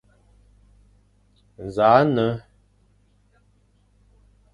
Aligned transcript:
Nẑakh 1.65 2.01
nne, 2.07 2.27